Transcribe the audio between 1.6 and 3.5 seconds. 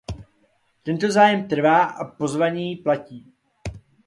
a pozvání platí.